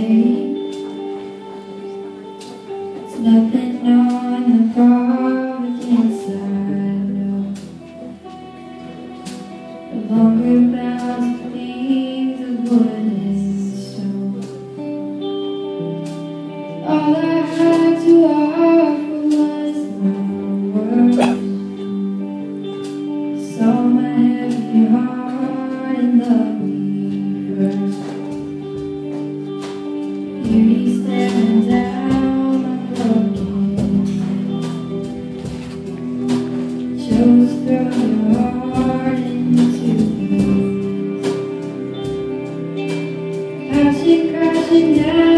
There's 0.00 0.16
nothing 3.18 3.86
on 3.86 4.42
the 4.48 4.60
public 4.72 5.84
inside, 5.84 7.08
no. 7.18 7.52
The 9.90 9.98
longer 10.08 10.79
kasih 43.70 44.34
kasihnya 44.34 45.29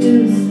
is 0.00 0.45